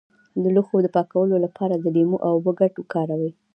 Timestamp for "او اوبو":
2.25-2.51